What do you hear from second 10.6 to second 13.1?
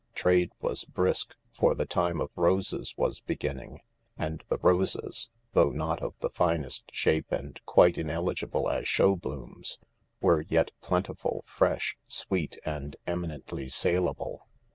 plentiful, fresh, sweet, and